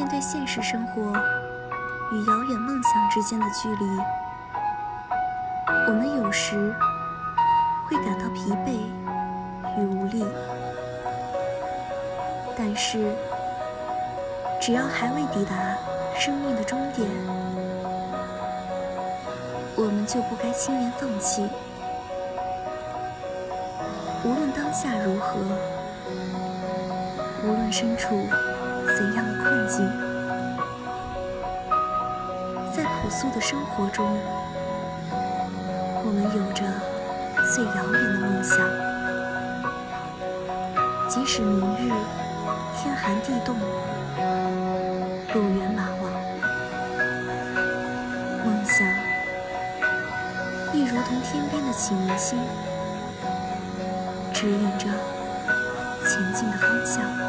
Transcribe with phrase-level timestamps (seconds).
[0.00, 1.02] 面对现实生活
[2.10, 3.84] 与遥远梦想之间的距离，
[5.88, 6.74] 我们有时
[7.86, 8.80] 会感到疲惫
[9.78, 10.24] 与无力。
[12.56, 13.14] 但是，
[14.58, 15.54] 只要还未抵达
[16.18, 17.06] 生命的终点，
[19.76, 21.46] 我们就不该轻言放弃。
[24.24, 25.38] 无论当下如何，
[27.44, 28.26] 无论身处
[28.86, 29.88] 怎样的困境，
[32.74, 34.18] 在朴素的生活中，
[36.04, 36.62] 我们有着
[37.54, 38.56] 最遥远的梦想。
[41.08, 41.90] 即使明日
[42.76, 43.56] 天寒地冻，
[45.34, 46.02] 路远马亡，
[48.44, 48.86] 梦想
[50.72, 52.38] 亦如同天边的启明星。
[54.32, 54.86] 指引着
[56.06, 57.19] 前进的方向。